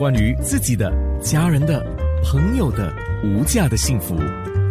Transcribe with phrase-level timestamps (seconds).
[0.00, 0.90] 关于自己的、
[1.22, 1.84] 家人的、
[2.24, 2.90] 朋友的
[3.22, 4.16] 无价的幸福，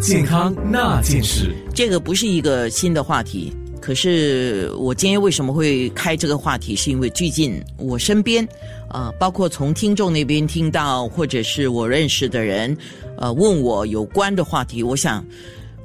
[0.02, 1.56] 健康那件事。
[1.72, 6.76] 这个不是一个新的话题，可是我今天为什么会开这个话题？
[6.76, 8.44] 是因为最近我身边，
[8.90, 12.76] 呃，包括从听众那边听到，或者是我认识的人，
[13.16, 15.24] 呃，问我有关的话题，我想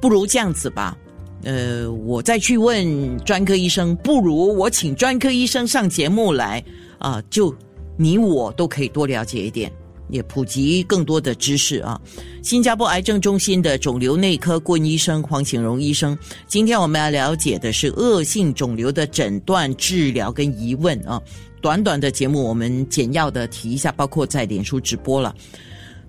[0.01, 0.97] 不如这样子吧。
[1.43, 6.65] 呃，我再去问专科医生，不如我请专科医生上节目来
[6.97, 7.55] 啊，就
[7.97, 9.73] 你我都可以多了解一点，
[10.09, 12.01] 也普及更多的知识啊。
[12.43, 16.16] 新加坡癌症中心的肿瘤内科顾问医生黄景荣医生，
[16.47, 21.21] 今天我们要了解的是恶性肿瘤的诊断、治疗跟疑问啊。
[21.61, 25.35] 短短的节目，我们简要的提一下，包括在脸书直播了。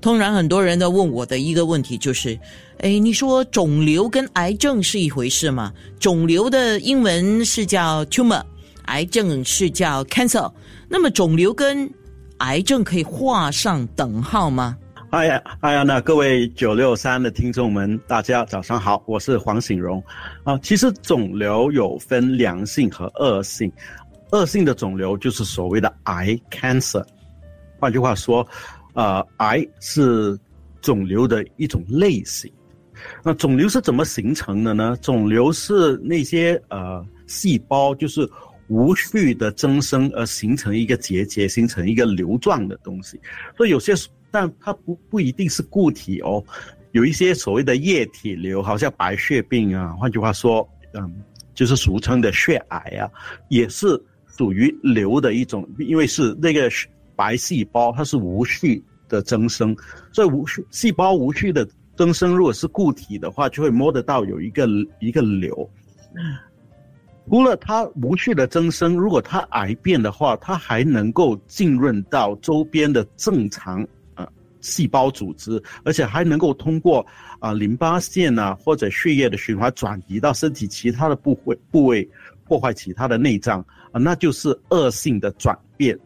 [0.01, 2.37] 通常很多人都问我的一个问题就是。
[2.79, 5.71] 哎，你说肿瘤跟癌症是一回事吗？
[5.97, 8.43] 肿瘤的英文是叫 tumor，
[8.87, 10.51] 癌症是叫 cancer。
[10.87, 11.89] 那么肿瘤跟
[12.39, 14.77] 癌症可以画上等号吗？
[15.11, 20.03] 哎呀，哎呀，那各位九六三的听众们，大家早上好，我是黄醒荣。
[20.43, 23.71] 啊，其实肿瘤有分良性和恶性，
[24.31, 27.05] 恶性的肿瘤就是所谓的癌 cancer。
[27.79, 28.45] 换句话说，
[28.93, 30.37] 呃，癌是
[30.81, 32.51] 肿瘤的一种类型。
[33.23, 34.97] 那肿瘤是怎么形成的呢？
[35.01, 38.29] 肿瘤是那些呃细胞就是
[38.67, 43.19] 无序的增生而形成一个结节，形成一个瘤状的东西。
[43.55, 43.93] 所以有些，
[44.31, 46.43] 但它不不一定是固体哦，
[46.91, 51.13] 有一些所谓的液体瘤，好像白血病啊，换句话说，嗯，
[51.53, 53.09] 就是俗称的血癌啊，
[53.49, 56.69] 也是属于瘤的一种，因为是那个
[57.15, 59.75] 白细胞它是无序的增生，
[60.11, 61.67] 所以无序细胞无序的。
[61.97, 64.67] 增生如果是固体的话，就会摸得到有一个
[64.99, 65.71] 一个瘤。
[67.29, 74.27] 除了它无序的增生，如果它癌变的话，它还能够浸润到周边的正常呃
[74.61, 77.05] 细胞组织，而且还能够通过
[77.39, 82.07] 啊淋巴腺啊或者血液的循环转移到身体其他的部位部位，
[82.45, 83.59] 破坏其他的内脏
[83.91, 85.97] 啊，那就是恶性的转变。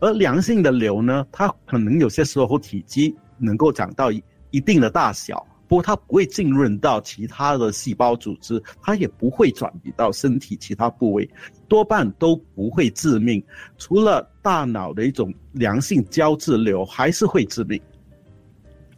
[0.00, 4.10] 而良性的瘤呢，它可能有些时候体积能够长到。
[4.52, 11.28] 一定的大小，不过它不会浸润到其他的细胞组织，它也不会转移到身体其他部位，
[11.68, 13.42] 多半都不会致命。
[13.76, 17.80] 除了大脑的一种良性胶质瘤，还是会致命。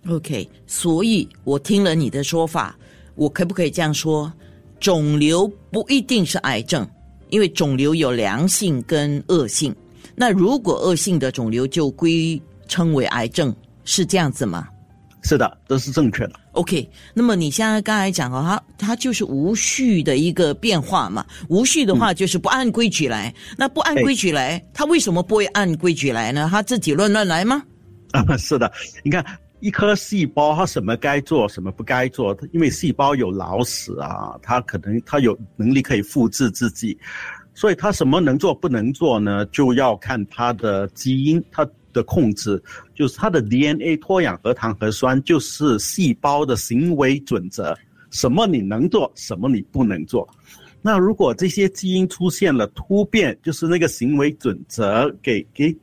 [0.09, 2.77] OK，所以我听了你的说法，
[3.15, 4.33] 我可不可以这样说？
[4.78, 6.89] 肿瘤不一定是癌症，
[7.31, 9.75] 因为肿瘤有良性跟恶性。
[10.15, 14.69] 那如果恶性的肿瘤就归称为癌症，是这样子吗？
[15.25, 16.33] 是的，这是正确的。
[16.59, 18.43] OK，那么你现在刚才讲哦，
[18.77, 21.25] 它它就是无序的一个变化嘛。
[21.49, 23.33] 无序的话就是不按规矩来。
[23.57, 26.49] 那不按规矩来，它为什么不会按规矩来呢？
[26.51, 27.63] 它自己乱乱来吗？
[28.11, 28.73] 啊，是的。
[29.05, 29.25] 你看
[29.61, 32.37] 一颗细胞，它什么该做，什么不该做？
[32.53, 36.99] 因为细胞有老死啊，它可能它有能力可以复制自己，
[37.55, 39.47] 所以它什么能做不能做呢？
[39.47, 41.65] 就要看它的基因，它。
[41.93, 42.62] 的控制
[42.94, 47.76] 就是它的 DNA 脱氧核糖核酸，就是细胞的行为准则。
[48.10, 50.27] 什么你能做，什么你不能做。
[50.81, 55.77] 那如果这些基因出现了突变，就是那个行为准则给给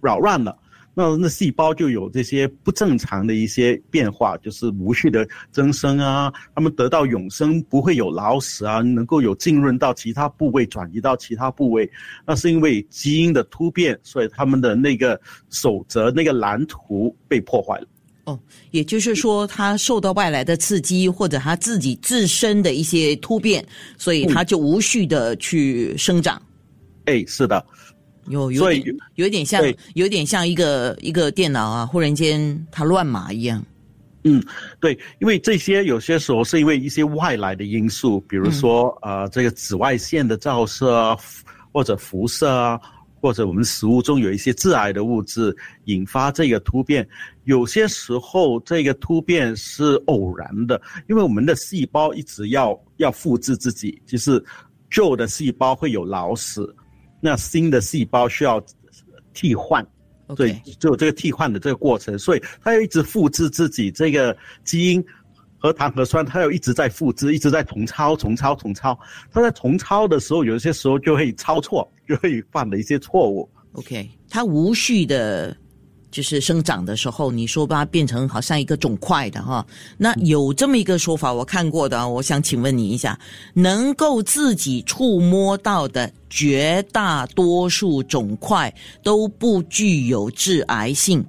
[0.00, 0.56] 扰乱了。
[0.94, 11.90] 那那细胞就有这些不正常的一些变化，就是无序的增生啊，他们得到永生不会有老死啊，能够有浸润到其他部位，转移到其他部位，
[12.24, 17.86] 那是因为基因的突变，所以他们的那个守则、那个蓝图被破坏了。
[18.26, 18.40] 哦，
[18.70, 23.62] 也就是说，他受到外来的刺激，或者他自己自身的一些突变，
[23.98, 26.40] 所以他就无序的去生长。
[27.04, 27.62] 哎，是的。
[28.28, 29.62] 有有点有点像
[29.94, 33.64] 有点像一个一个电脑啊，忽然间它乱码一样。
[34.24, 34.42] 嗯，
[34.80, 41.16] 对，因为这些有些时候是因为一些外来的因素，比如说呃这个紫外线的照射啊，
[41.72, 42.80] 或者辐射啊，
[43.20, 45.54] 或者我们食物中有一些致癌的物质
[45.84, 47.06] 引发这个突变。
[47.44, 54.42] 有些时候这个突变是偶然的，因为我们的细胞一直要要复制自己，就是
[54.90, 56.74] 旧的细胞会有老死。
[57.24, 58.62] 那新的细胞需要
[59.32, 59.82] 替换，
[60.36, 65.02] 对，就有这个替换的这个过程，所以它要一直复制自己这个基因
[65.56, 68.98] 核糖核酸，它要一直在复制，一直在重抄、重抄、重抄。
[69.32, 73.48] 它在重抄的时候，有些时候就会抄错，就会犯了一些错误。
[73.72, 75.56] OK，它无序的。
[76.14, 79.66] 就是生长的时候，你说把它变成好像一个肿块的哈，
[79.96, 83.18] 那有这么一个说法，我看过的，我想请问你一下，
[83.52, 88.72] 能够自己触摸到的绝大多数肿块
[89.02, 91.24] 都不具有致癌性，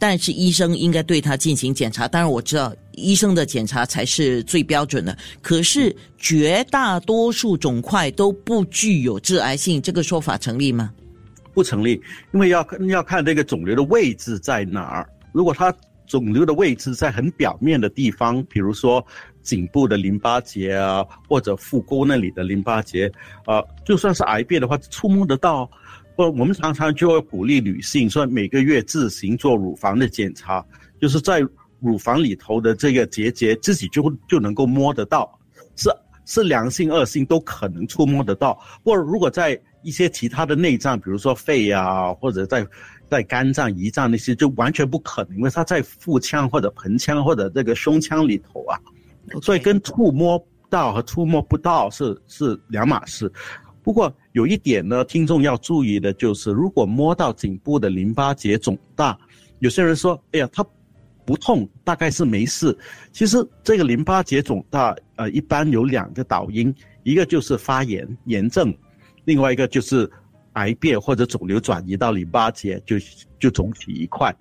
[0.00, 2.08] 但是医生应该对它进行检查。
[2.08, 10.90] 当然我知道医生的检查才是最标准的，可是绝大多数肿块都不具有致癌性，这个说法成立吗？
[11.54, 12.02] 不成立，
[12.32, 15.08] 因为要要看这个肿瘤的位置在哪儿。
[15.32, 15.74] 如果它
[16.06, 19.04] 肿瘤的位置在很表面的地方，比如说
[19.40, 23.10] 颈部的淋巴结啊，或者腹沟那里的淋巴结，
[23.46, 25.70] 啊，就算是癌变的话，触摸得到。
[26.16, 30.64] 不，我们常常就会鼓励女性说，每个月自行做乳房的检查，
[31.00, 31.40] 就是在
[31.80, 35.38] 乳房里头的这个结节，自己就就能够摸得到，
[35.74, 35.90] 是
[36.24, 38.58] 是良性恶性都可能触摸得到。
[38.84, 42.66] 或者如果在一些其他的内脏，比如说肺啊，或者在。
[43.06, 48.80] 在肝脏、胰脏那些就完全不可能，因为它在腹腔或者盆腔或者这个胸腔里头啊，
[49.42, 53.30] 所以跟触摸到和触摸不到是是两码事。
[53.82, 59.16] 不过有一点呢，听众要注意的就是，如果摸到颈部的淋巴结肿大，
[59.58, 60.64] 有些人说：“哎呀，它
[61.26, 62.76] 不痛，大概是没事。”
[63.12, 68.74] 其实这个淋巴结肿大，呃，一般有两个导因，一个就是发炎炎症，
[69.24, 70.10] 另外一个就是。
[70.54, 72.94] 癌变或者肿瘤转移到淋巴结，就
[73.40, 74.32] 就肿起一块。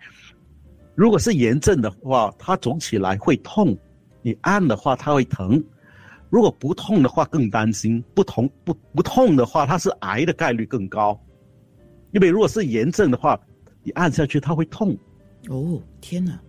[0.94, 3.76] 如果是炎症的话，它肿起来会痛，
[4.22, 5.60] 你按的话它会疼。
[6.30, 11.20] 如果不痛的话更担心，不痛不不痛的话，它是癌的概率更高。
[12.12, 13.36] 因为如果是炎症的话，
[13.82, 14.96] 你按下去它会痛。
[15.50, 16.40] 哦，天哪！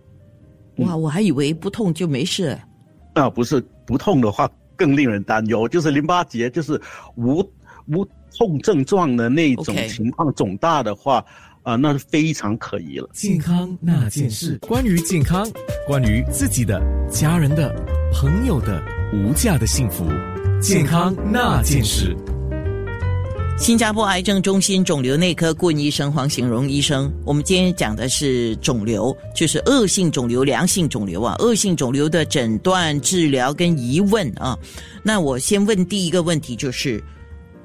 [0.75, 2.55] 哇，我还以为不痛就没事。
[3.15, 6.79] 啊，不是不痛的话更令人担忧，就是淋巴结就是
[7.15, 7.39] 无
[7.87, 8.07] 无。
[8.37, 11.23] 痛症状的那种情况肿大的话，
[11.63, 13.09] 啊，那是非常可疑了。
[13.13, 15.49] 健康那件事，关于健康，
[15.87, 17.73] 关于自己的、家人的、
[18.11, 18.83] 朋友的
[19.13, 20.05] 无价的幸福，
[20.61, 22.13] 健康那件事。
[23.57, 31.35] 新加坡癌症中心肿瘤内科顾问医生黄醒荣医生，我们今天讲的是肿瘤，就是恶性肿瘤、良性肿瘤啊。
[31.39, 34.59] 恶性肿瘤的诊断、治疗跟疑问啊。
[35.01, 37.01] 那我先问第一个问题就是。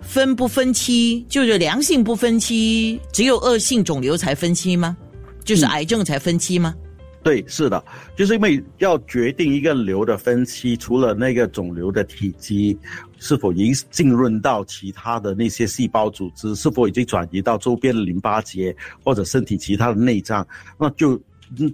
[0.01, 4.97] 分不分期，就是良性不分期，只有恶性肿瘤才分期吗？
[5.45, 6.75] 就是癌症才分期吗？
[7.23, 7.85] 对，是的，
[8.17, 12.79] 就是因为要决定一个瘤的分期，除了那个肿瘤的体积
[13.19, 18.75] 是否已经浸润到其他的那些细胞组织，是否已经转移到周边的淋巴结
[19.05, 20.47] 或者身体其他的内脏，
[20.79, 21.21] 那就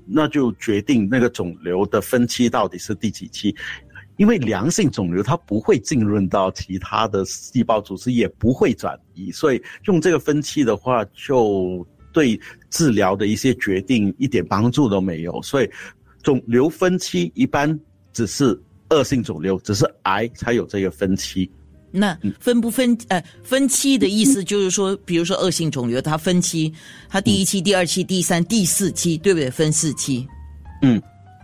[0.04, 3.54] 那就决定那个肿瘤的分期到底是第几期。
[4.16, 12.40] 因为良性肿瘤它不会浸润到其他的细胞组织，也不会转移，所以用这个分期的话，就对
[12.70, 15.42] 治疗的一些决定一点帮助都没有。
[15.42, 15.68] 所以，
[16.22, 17.78] 肿瘤分期一般
[18.10, 18.58] 只是
[18.88, 21.50] 恶性肿瘤，只是癌才有这个分期。
[21.90, 22.96] 那分不分？
[23.08, 26.72] 呃，分期的意思就是说，比如说恶性肿瘤，它分期，
[27.10, 29.50] 它第一期、第二期、第三、第四期，对不对？
[29.50, 30.26] 分四期。
[30.80, 30.98] 嗯，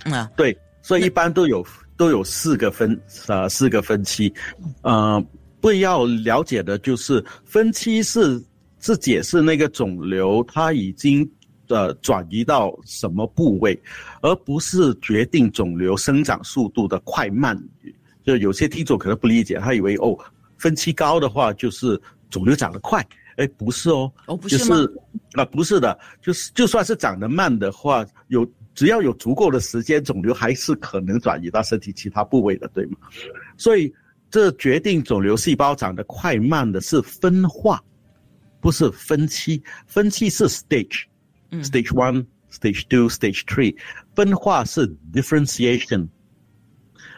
[0.05, 1.63] 啊，对，所以一般都有。
[1.95, 4.33] 都有四个分，呃，四个分期，
[4.81, 5.25] 呃，
[5.61, 8.43] 不要了解的就是分期是
[8.83, 11.27] 是解释那个肿瘤它已经
[11.69, 13.81] 呃转移到什么部位，
[14.21, 17.59] 而不是决定肿瘤生长速度的快慢。
[18.23, 20.15] 就有些听众可能不理解，他以为哦，
[20.59, 21.99] 分期高的话就是
[22.29, 23.03] 肿瘤长得快，
[23.37, 24.77] 哎，不是哦，哦，不是吗？
[25.33, 28.47] 啊，不是的，就是就算是长得慢的话，有。
[28.75, 32.97] 只要有足够的时间，肿瘤还是可能转移到身体其他部位的，对吗？
[33.59, 33.93] 所以，
[34.31, 37.79] 这决定肿瘤细胞长得快慢的是分化，
[38.63, 39.63] 不是分期。
[39.87, 43.77] 分期是 stage，stage one，stage two，stage three。
[44.15, 46.09] 分化是 differentiation。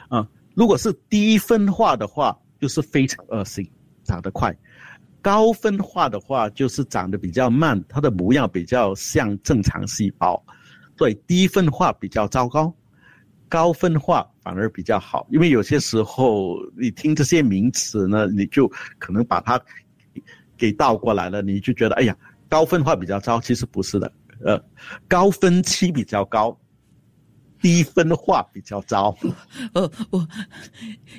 [0.09, 3.71] 啊，如果是低分化的话，就是非常恶性，
[4.05, 4.51] 长得快；
[5.21, 10.43] 高分化的话，就是长得比较慢，它的模样比较像正常细胞。
[10.97, 12.75] 对，低分化比较糟糕，
[13.49, 15.27] 高分化反而比较好。
[15.31, 19.61] 因为有些时候你听这些名词呢，你就可能把它
[20.65, 22.17] 给倒过来了，你就觉得哎呀，
[22.49, 24.11] 高分化比较糟，其实不是的。
[24.45, 24.59] 呃，
[25.07, 26.59] 高分期比较高，
[27.61, 29.15] 低分化比较糟。
[29.75, 30.27] 哦，我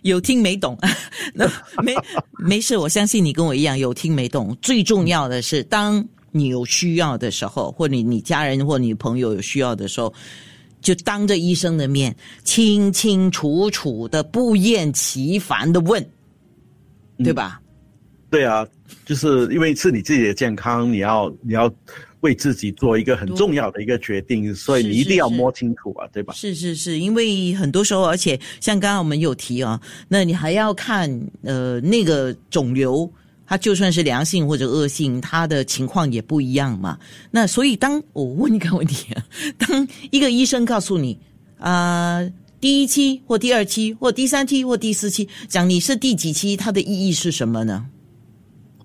[0.02, 0.76] 有听没懂，
[1.36, 1.48] 那
[1.84, 1.94] 没
[2.40, 4.58] 没事，我相信你跟我一样有听没懂。
[4.62, 6.04] 最重要的是当。
[6.38, 10.14] 你有需要的时候，或你你家人或你朋友有需要的时候，
[10.82, 16.06] 就当着医生的面，清清楚楚的、不厌其烦的问，
[17.20, 17.62] 对吧？
[18.36, 18.68] 对啊，
[19.06, 21.74] 就是因为是你自己的健康，你要你要
[22.20, 26.34] 为自己做一个很重要的一个决定，所以你一定要摸清楚啊，对吧？
[26.34, 31.10] 是是是，因为很多时候，而且像刚刚我们有提啊，那你还要看
[31.44, 33.10] 呃那个肿瘤。
[33.48, 36.98] 它就算是良性或者恶性，它的情况也不一样嘛。
[37.30, 39.24] 那所以，当我问一个问题啊，
[39.60, 41.16] 当一个医生告诉你
[41.60, 42.28] 啊、
[42.60, 47.86] 第一期或第二期或第三期或第四期，讲你是第几期，它的意义是什么呢？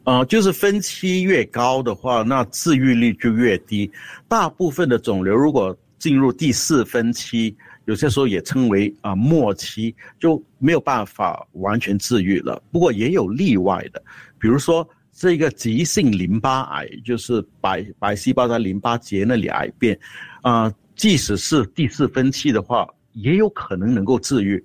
[0.04, 3.90] 呃，就是分期越高的话，那治愈率就越低。
[4.26, 7.54] 大部分的肿瘤如果进入第四分期，
[7.85, 12.61] 有些时候也称为啊、末期，就没有办法完全治愈了。
[12.73, 14.02] 不过也有例外的，
[14.38, 19.99] 比如说这个急性淋巴癌，就是白白细胞在淋巴结那里癌变，
[20.40, 24.64] 啊、即使是第四分期的话，也有可能能够治愈。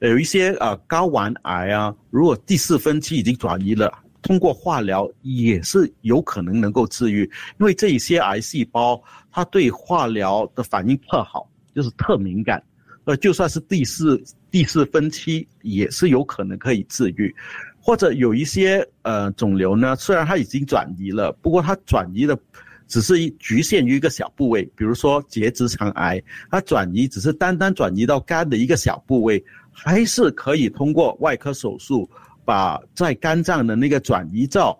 [0.00, 3.92] 有一些呃睾丸癌啊，如果第四分期已经转移了，
[4.26, 7.22] 通过化疗也是有可能能够治愈，
[7.60, 12.60] 因为这一些癌细胞它对化疗的反应特好，就是特敏感，
[13.04, 17.32] 呃，就算是第四第四分期也是有可能可以治愈，
[17.80, 22.36] 或者有一些呃肿瘤呢，虽然它已经转移了，不过它转移的
[22.88, 32.10] 只是一局限于一个小部位，比如说结直肠癌，它转移只是单单转移到肝的一个小部位，还是可以通过外科手术
[32.46, 34.78] 把在肝脏的那个转移灶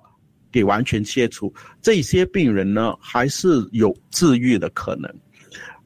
[0.50, 1.52] 给完全切除。
[1.82, 5.14] 这些病人呢，还是有治愈的可能。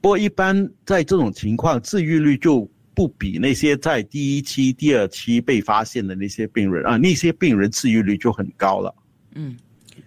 [0.01, 8.95] 不过一般在这种情况，治愈率就不比那些在第一期、第二期被发现的那些病人啊，那些病人治愈率就很高了。
[9.35, 9.57] 嗯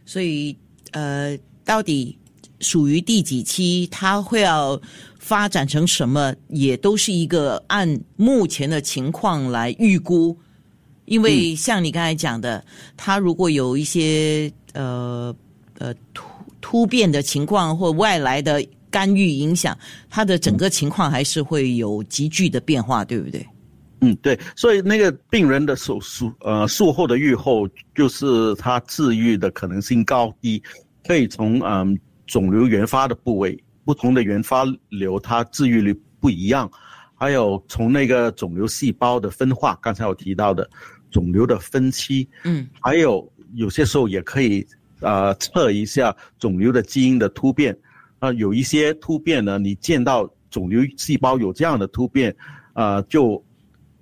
[0.06, 0.56] 所以
[0.92, 2.18] 呃，到底
[2.60, 4.80] 属于第几期，它会要
[5.20, 10.38] 发展成什么，也都是一个按目前的情况来预估。
[11.14, 12.66] 因为像你刚才讲的，
[12.98, 15.36] 它如果有一些呃
[15.78, 16.26] 呃突
[16.60, 19.78] 突变的情况或外来的干预影响，
[20.10, 23.46] 它的整个情况还是会有急剧的变化，对不对？
[24.02, 30.62] 嗯，对，所以那个病人的手术，呃，术后的愈后就是他治愈的可能性高低，
[31.08, 33.56] 可以从嗯肿瘤原发的部位，
[33.86, 36.70] 不同的原发瘤它治愈率不一样，
[37.16, 40.70] 还有从那个肿瘤细胞的分化，刚才我提到的
[41.14, 44.66] 肿瘤的分期，嗯还有有些时候也可以
[45.00, 47.78] 呃测一下肿瘤的基因的突变，
[48.20, 52.36] 啊、有一些突变呢，你见到肿瘤细胞有这样的突变，
[52.74, 53.42] 呃，就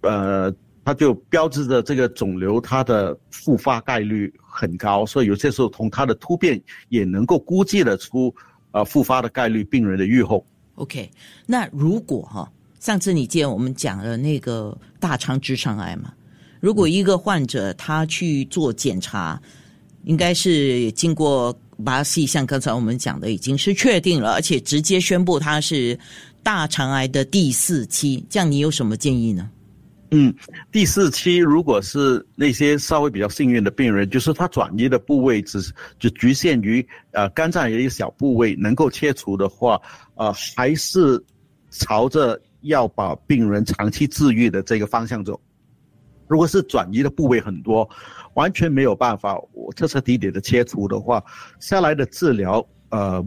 [0.01, 0.53] 呃
[0.84, 8.34] 它就标志着这个肿瘤它的复发概率很高，所以有些时候从它的突变也能够估计得出
[8.72, 10.44] 呃复发的概率，病人的预后。
[10.75, 11.12] OK，
[11.46, 16.13] 那如果哈，上次你见我们讲了那个大肠直肠癌嘛？
[16.62, 19.41] 如果一个患者他去做检查，
[20.03, 21.53] 应该是经过
[21.84, 25.98] 巴西，像刚才我们讲的，已经是确定了，而且直接宣布他是
[26.44, 29.50] 大肠癌的第四期，这样你有什么建议呢？
[30.12, 30.32] 嗯，
[30.72, 35.60] 第四期如果是那些稍微比较幸运的病人，就是他转移的部位只
[35.98, 39.82] 只局限于呃肝脏的一个小部位，能够切除的话，
[40.15, 41.24] 呃，还是
[41.72, 45.39] 朝着要把病人长期治愈的这个方向走。
[46.32, 47.88] 如果是转移的部位很多，
[48.36, 51.22] 完全没有办法我彻彻底底的切除的话，
[51.60, 53.22] 下来的治疗呃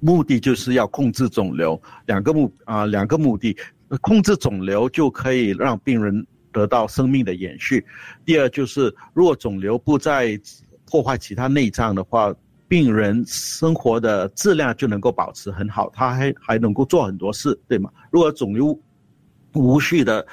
[0.00, 3.56] 目的就是要控制肿瘤，两个目啊、两个目的，
[4.00, 7.86] 控制肿瘤就可以让病人得到生命的延续。
[8.24, 10.36] 第二就是，如果肿瘤不再
[10.90, 12.34] 破坏其他内脏的话，
[12.66, 17.88] 病人生活的质量就能够保持很好，他还还能够做很多事，对吗？
[18.10, 18.76] 如果肿瘤
[19.54, 20.26] 无序的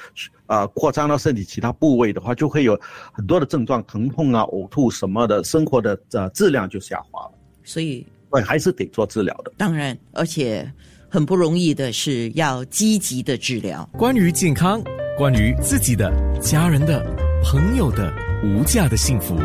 [0.47, 2.79] 呃扩张到身体其他部位的话，就会有
[3.11, 7.31] 很多的症状，疼痛啊、呕吐什么的，生活的呃质量就下滑了。
[7.63, 9.51] 所以对，还是得做治疗的。
[9.57, 10.71] 当然，而且
[11.09, 13.89] 很不容易的是要积极的治疗。
[13.93, 14.81] 关于健康，
[15.17, 17.03] 关于自己的、家人的、
[17.43, 19.35] 朋友的无价的幸福，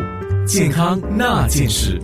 [0.47, 2.00] 健康那件事。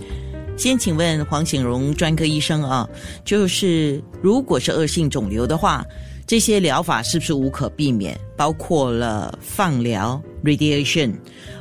[0.57, 2.89] 先请问黄显荣专科医生啊，
[3.23, 5.85] 就是如果是恶性肿瘤的话，
[6.29, 8.15] 这些疗法是不是无可避免？
[8.37, 11.11] 包括了放疗 （radiation）、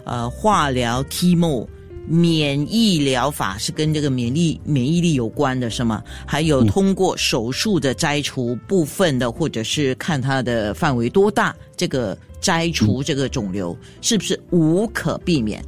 [0.05, 1.67] 呃化疗 （chemo）、
[2.07, 6.05] 免疫疗法是跟这个免疫免疫力有关的，是吗？
[6.27, 15.65] 还有通过手术的摘除部分的，或者是看它的范围多大，这个摘除这个肿瘤是不是无可避免？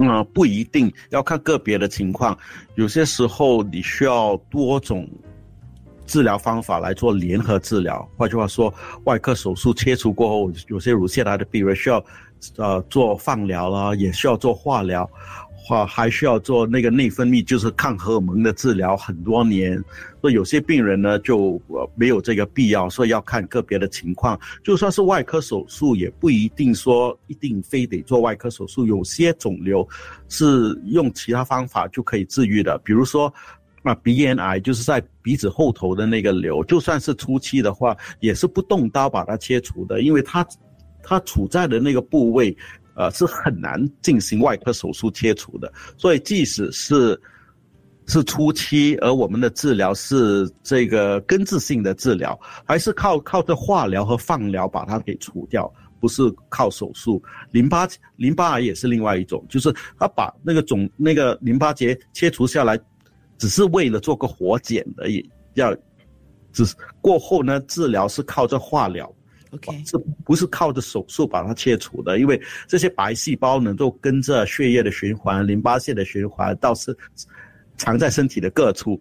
[0.00, 2.36] 嗯，不一定要看个别的情况，
[2.74, 5.08] 有些时候你需要多种
[6.06, 8.08] 治疗方法来做联合治疗。
[8.16, 8.72] 换句话说，
[9.04, 12.04] 外科手术切除过后，有些乳腺癌的病人需要
[12.56, 15.08] 呃做放疗啦，也需要做化疗。
[15.64, 19.80] 话，还需要做那个内分泌，就是抗荷尔蒙的治疗很多年。
[20.20, 21.60] 所以有些病人呢就
[21.94, 24.38] 没有这个必要，所以要看个别的情况。
[24.64, 28.84] 就算是外科手术，也不一定说一定非得做外科手术。
[28.84, 29.88] 有些肿瘤
[30.28, 33.32] 是用其他方法就可以治愈的，比如说
[33.82, 40.46] 啊鼻咽癌，就是在鼻子后头的那个瘤，就算是初期的话，也是不动刀把它切除的，因为它
[41.02, 42.56] 它处在的那个部位。
[42.94, 47.18] 呃，是很难进行外科手术切除的，所以即使是
[48.06, 57.22] 是初期，而我们的治疗是这个根治性的治疗，还是靠靠着化疗和放疗把它给除掉，不是靠手术。
[57.50, 62.78] 淋巴淋巴癌也是另外一种，就是他把那个肿那个淋巴结切除下来，
[63.38, 65.74] 只是为了做个活检而已，要
[66.52, 69.12] 只是过后呢，治疗是靠着化疗。
[69.50, 72.18] OK，是不是靠着手术把它切除的？
[72.18, 76.96] 因为这些白细胞能够跟着血液的循环、淋巴腺的循环，到是
[77.76, 78.98] 藏在身体的各处，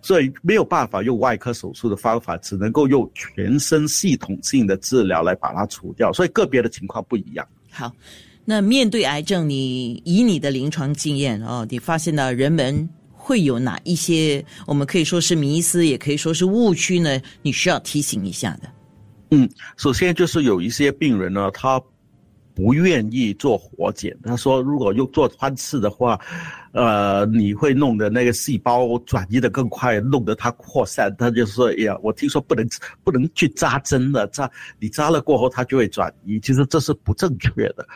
[0.00, 6.12] 所以没有办法用外科手术的方法，只能够用全身系统性的治疗来把它除掉。
[6.12, 7.44] 所以个别的情况不一样。
[7.68, 7.92] 好，
[8.44, 12.88] 那面对癌症，你以你的临床经验哦，你发现了人们
[13.30, 17.20] 会有哪一些我们可以说是迷思，也可以说是误区呢？
[17.42, 18.68] 你需要提醒一下的。
[19.30, 21.80] 嗯，首先就是有一些病人呢，他
[22.56, 24.18] 不愿意做活检。
[24.24, 26.18] 他说，如果用做穿刺的话，
[26.72, 31.14] 呃，你会弄得那个细胞转移的更快，弄得它扩散。
[31.16, 32.68] 他就说，哎呀，我听说不能
[33.04, 36.40] 不能去扎针的，扎你扎了过后，它就会转移。
[36.40, 37.86] 其实这是不正确的。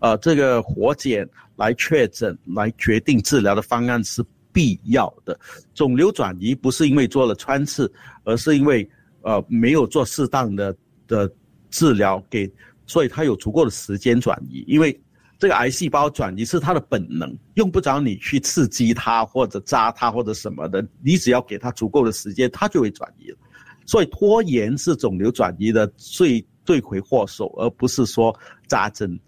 [0.00, 4.24] 呃，这个活检来确诊、来决定治疗的方案是
[4.54, 5.38] 必要的。
[5.74, 7.92] 肿瘤转移不是因为做了穿刺，
[8.24, 8.88] 而是因为
[9.20, 10.74] 呃没有做适当的。
[11.06, 11.30] 的
[11.68, 12.50] 治疗给，
[12.86, 14.98] 所以他有足够的时间转移，因为
[15.38, 23.36] 这个癌细胞转移是它的本能，用不着你去刺激它或者扎它或者什么的，你只要给它足够的时间，它就会转移了。
[23.84, 28.34] 所以拖延是肿瘤转移的最罪魁祸首，而不是说
[28.66, 29.20] 扎针。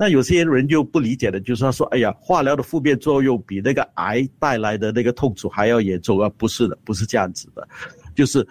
[0.00, 7.68] 那有些人就不理解的，就是他说：“哎呀，化疗的负面作用比那个癌带来的那个痛楚还要严重。”啊不是的，不是这样子的，
[8.14, 8.46] 就是。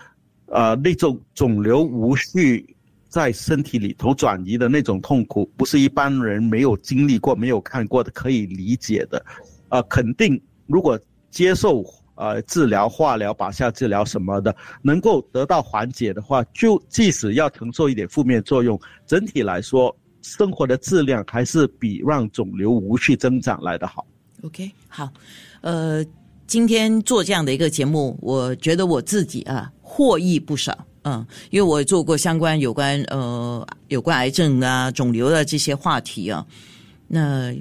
[0.51, 2.75] 呃，那种肿瘤无序
[3.07, 9.23] 在身体里头转移的那种痛苦，不是一般人没有经历过、没有看过的可以理解的。
[9.69, 11.85] 呃，肯定如果接受
[12.15, 24.05] 呃治疗、化疗、靶向治疗什么的，能够得到缓解的话，就即使要承受一点负面作用，整体来说，生活的质量还是比让肿瘤无序增长来的好。
[24.43, 25.11] OK，好，
[25.61, 26.05] 呃。
[26.47, 36.43] 今天做这样的一个节目，我觉得我自己啊获益不少，嗯，因为我做过相关有关呃有关癌症啊肿瘤的这些话题啊，
[37.07, 37.55] 那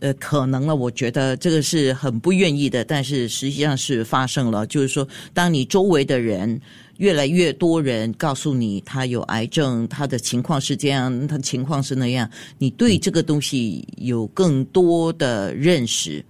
[0.00, 6.58] 呃可能呢，我觉得这个是很不愿意的，但是实际上是发生了，就是说，当你周围的人
[7.02, 16.24] 越来越多人告诉你他有癌症，他的情况是这样，他情况是那样，你对这个东西有更多的认识。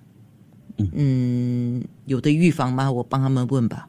[0.95, 2.91] 嗯，有的预防吗？
[2.91, 3.87] 我帮他们问吧。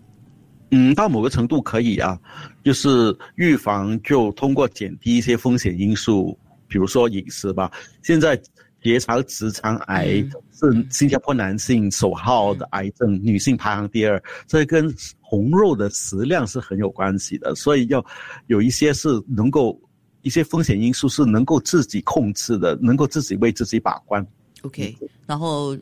[0.71, 2.19] 嗯，到某个程度可以啊，
[2.65, 7.71] 就是预防就通过减低一些风险因素，比如说饮食吧。
[8.01, 8.37] 现在
[8.83, 10.15] 结肠、直肠癌
[10.51, 14.93] 是新加坡男性首号的癌症，女性排行第二，这跟
[15.33, 17.55] 红肉的食量是很有关系的。
[17.55, 18.05] 所以要
[18.45, 19.81] 有一些是能够
[20.21, 24.23] 一些风险因素是能够自己控制的，能够自己为自己把关。
[24.61, 25.75] OK，然后。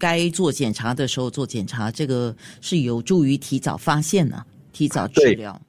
[0.00, 5.60] 该做检查的时候做检查，这个是有助于提早发现呢，提早治疗。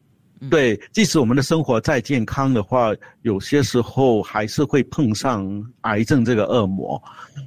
[0.49, 5.45] 对，即使我们的生活再健康的话，有些时候还是会碰上
[5.82, 7.02] 癌症这个恶魔。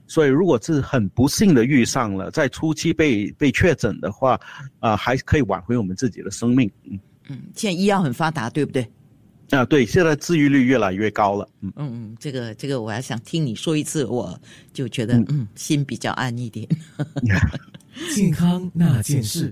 [0.06, 4.38] 所以，如果是很不幸的遇上了，在初期被被确诊的话，
[4.80, 6.70] 啊，还可以挽回我们自己的生命。
[6.84, 8.86] 嗯嗯，现在医药很发达，对不对？
[9.50, 11.48] 啊，对，现在治愈率越来越高了。
[11.60, 14.38] 嗯嗯嗯，这个这个，我还想听你说一次，我
[14.72, 16.68] 就觉得嗯，心比较安一点。
[18.14, 19.50] 健康那件事。